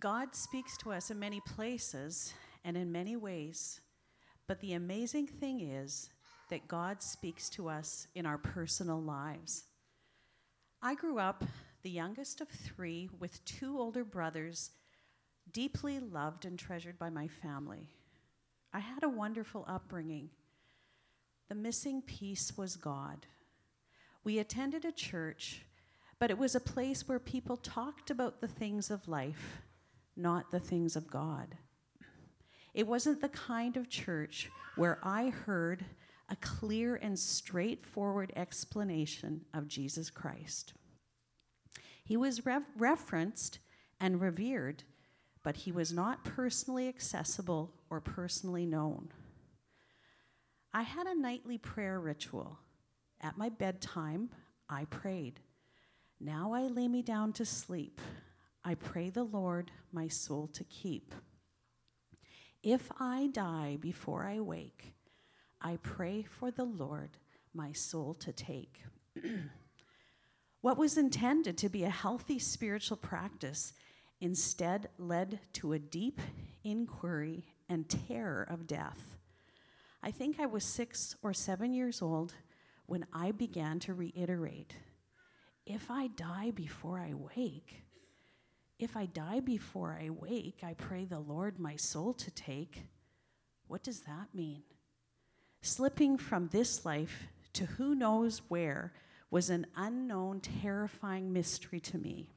[0.00, 2.32] God speaks to us in many places
[2.64, 3.80] and in many ways,
[4.46, 6.10] but the amazing thing is
[6.50, 9.64] that God speaks to us in our personal lives.
[10.80, 11.42] I grew up
[11.82, 14.70] the youngest of three with two older brothers,
[15.50, 17.88] deeply loved and treasured by my family.
[18.72, 20.30] I had a wonderful upbringing.
[21.48, 23.26] The missing piece was God.
[24.22, 25.62] We attended a church,
[26.20, 29.62] but it was a place where people talked about the things of life,
[30.18, 31.56] not the things of God.
[32.74, 35.84] It wasn't the kind of church where I heard
[36.28, 40.74] a clear and straightforward explanation of Jesus Christ.
[42.04, 42.42] He was
[42.76, 43.58] referenced
[44.00, 44.84] and revered,
[45.42, 49.08] but he was not personally accessible or personally known.
[50.72, 52.58] I had a nightly prayer ritual.
[53.20, 54.30] At my bedtime,
[54.68, 55.40] I prayed.
[56.20, 58.00] Now I lay me down to sleep.
[58.68, 61.14] I pray the Lord my soul to keep.
[62.62, 64.92] If I die before I wake,
[65.58, 67.16] I pray for the Lord
[67.54, 68.82] my soul to take.
[70.60, 73.72] What was intended to be a healthy spiritual practice
[74.20, 76.20] instead led to a deep
[76.64, 79.16] inquiry and terror of death.
[80.02, 82.34] I think I was six or seven years old
[82.86, 84.74] when I began to reiterate
[85.68, 87.82] if I die before I wake,
[88.78, 92.84] if I die before I wake, I pray the Lord my soul to take.
[93.66, 94.62] What does that mean?
[95.62, 98.92] Slipping from this life to who knows where
[99.30, 102.30] was an unknown, terrifying mystery to me.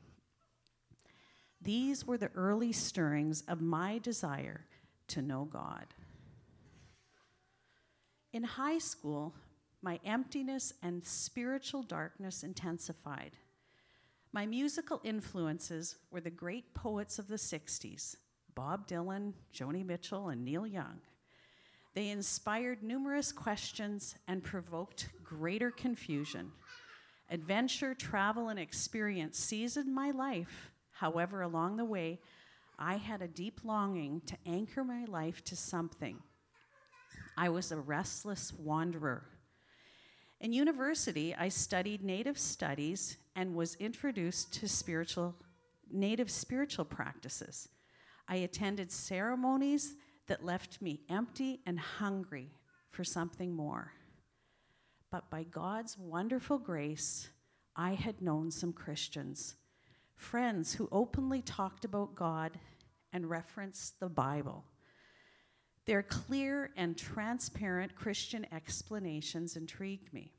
[1.61, 4.65] These were the early stirrings of my desire
[5.09, 5.85] to know God.
[8.33, 9.35] In high school,
[9.81, 13.31] my emptiness and spiritual darkness intensified.
[14.33, 18.15] My musical influences were the great poets of the 60s
[18.55, 20.99] Bob Dylan, Joni Mitchell, and Neil Young.
[21.93, 26.51] They inspired numerous questions and provoked greater confusion.
[27.29, 30.71] Adventure, travel, and experience seasoned my life.
[30.91, 32.19] However, along the way,
[32.79, 36.17] I had a deep longing to anchor my life to something.
[37.37, 39.25] I was a restless wanderer.
[40.41, 45.35] In university, I studied Native studies and was introduced to spiritual,
[45.91, 47.69] Native spiritual practices.
[48.27, 49.93] I attended ceremonies
[50.25, 52.49] that left me empty and hungry
[52.89, 53.93] for something more.
[55.11, 57.29] But by God's wonderful grace,
[57.75, 59.57] I had known some Christians,
[60.15, 62.57] friends who openly talked about God
[63.13, 64.65] and referenced the Bible.
[65.91, 70.31] Their clear and transparent Christian explanations intrigued me.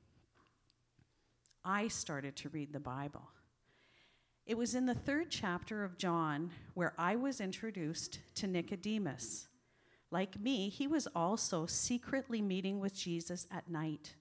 [1.63, 3.29] I started to read the Bible.
[4.47, 9.49] It was in the third chapter of John where I was introduced to Nicodemus.
[10.11, 14.15] Like me, he was also secretly meeting with Jesus at night.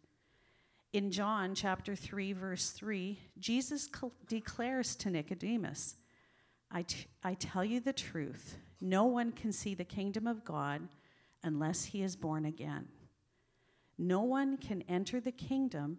[0.91, 3.89] In John chapter 3, verse 3, Jesus
[4.27, 5.95] declares to Nicodemus,
[6.69, 10.89] I, t- I tell you the truth, no one can see the kingdom of God
[11.43, 12.87] unless he is born again.
[13.97, 15.97] No one can enter the kingdom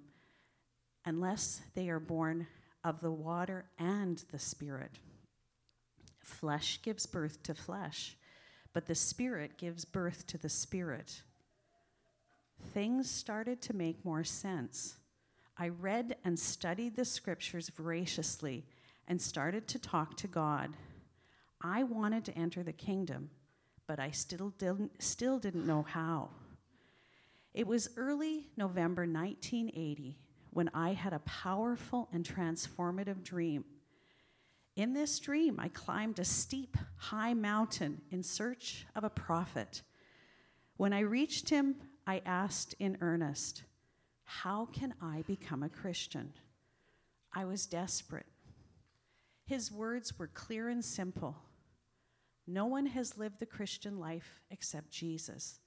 [1.04, 2.46] unless they are born
[2.84, 4.98] of the water and the Spirit.
[6.20, 8.16] Flesh gives birth to flesh,
[8.72, 11.22] but the Spirit gives birth to the Spirit
[12.62, 14.96] things started to make more sense.
[15.58, 18.64] I read and studied the scriptures voraciously
[19.06, 20.70] and started to talk to God.
[21.60, 23.30] I wanted to enter the kingdom,
[23.86, 26.30] but I still didn't, still didn't know how.
[27.54, 30.18] It was early November 1980
[30.50, 33.64] when I had a powerful and transformative dream.
[34.76, 39.82] In this dream, I climbed a steep, high mountain in search of a prophet.
[40.76, 41.76] When I reached him,
[42.06, 43.64] I asked in earnest,
[44.24, 46.32] How can I become a Christian?
[47.34, 48.26] I was desperate.
[49.44, 51.36] His words were clear and simple.
[52.46, 55.60] No one has lived the Christian life except Jesus.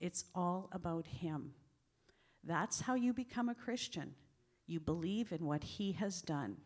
[0.00, 1.52] It's all about Him.
[2.44, 4.14] That's how you become a Christian.
[4.66, 6.56] You believe in what He has done.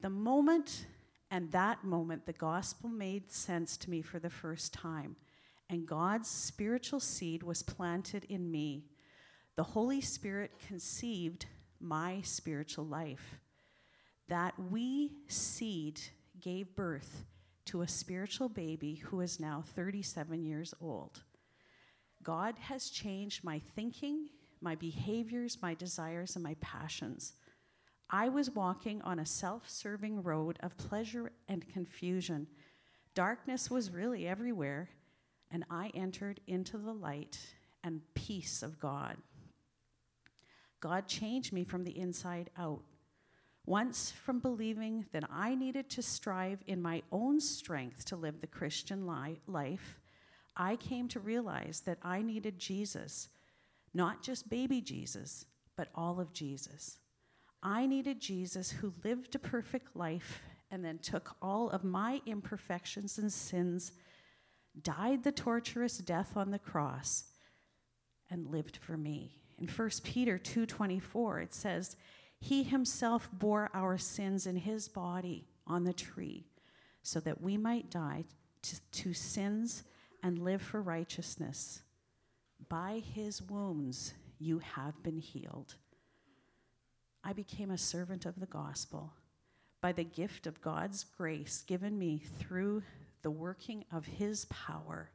[0.00, 0.86] The moment
[1.30, 5.16] and that moment, the gospel made sense to me for the first time
[5.70, 8.84] and God's spiritual seed was planted in me.
[9.56, 11.46] The Holy Spirit conceived
[11.80, 13.38] my spiritual life.
[14.28, 16.00] That we seed
[16.40, 17.24] gave birth
[17.68, 21.22] to a spiritual baby who is now 37 years old.
[22.22, 24.30] God has changed my thinking,
[24.62, 27.34] my behaviors, my desires, and my passions.
[28.08, 32.46] I was walking on a self serving road of pleasure and confusion.
[33.14, 34.88] Darkness was really everywhere,
[35.50, 37.38] and I entered into the light
[37.84, 39.18] and peace of God.
[40.80, 42.82] God changed me from the inside out.
[43.68, 48.46] Once from believing that I needed to strive in my own strength to live the
[48.46, 50.00] Christian li- life,
[50.56, 53.28] I came to realize that I needed Jesus,
[53.92, 55.44] not just baby Jesus,
[55.76, 56.96] but all of Jesus.
[57.62, 63.18] I needed Jesus who lived a perfect life and then took all of my imperfections
[63.18, 63.92] and sins,
[64.80, 67.24] died the torturous death on the cross,
[68.30, 69.36] and lived for me.
[69.58, 71.96] In 1 Peter 2:24 it says,
[72.40, 76.46] "He himself bore our sins in his body on the tree,
[77.02, 78.24] so that we might die
[78.62, 79.84] to, to sins
[80.22, 81.82] and live for righteousness.
[82.68, 85.76] By his wounds you have been healed."
[87.24, 89.12] I became a servant of the gospel
[89.80, 92.82] by the gift of God's grace given me through
[93.22, 95.10] the working of his power.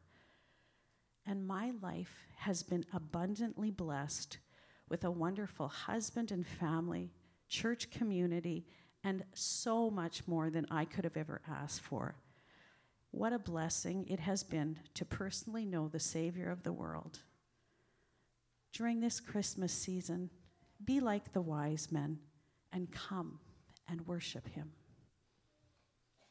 [1.25, 4.38] And my life has been abundantly blessed
[4.94, 7.10] with a wonderful husband and family,
[7.50, 8.63] church community,
[9.04, 12.13] and so much more than I could have ever asked for.
[13.10, 17.22] What a blessing it has been to personally know the Savior of the world.
[18.72, 20.30] During this Christmas season,
[20.86, 22.19] be like the wise men
[22.72, 23.39] and come
[23.89, 24.74] and worship him.